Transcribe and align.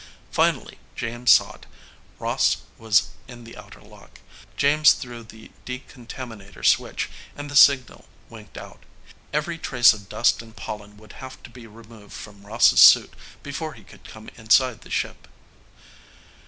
Finally 0.31 0.79
James 0.95 1.29
saw 1.29 1.53
it. 1.57 1.67
Ross 2.17 2.63
was 2.79 3.09
in 3.27 3.43
the 3.43 3.55
outer 3.55 3.79
lock. 3.81 4.19
James 4.57 4.93
threw 4.93 5.21
the 5.21 5.51
decontaminator 5.63 6.65
switch 6.65 7.07
and 7.35 7.51
the 7.51 7.55
signal 7.55 8.05
winked 8.27 8.57
out. 8.57 8.81
Every 9.31 9.59
trace 9.59 9.93
of 9.93 10.09
dust 10.09 10.41
and 10.41 10.55
pollen 10.55 10.97
would 10.97 11.13
have 11.13 11.43
to 11.43 11.51
be 11.51 11.67
removed 11.67 12.13
from 12.13 12.47
Ross's 12.47 12.79
suit 12.81 13.13
before 13.43 13.73
he 13.73 13.83
could 13.83 14.03
come 14.03 14.27
inside 14.37 14.81
the 14.81 14.89
ship. 14.89 15.27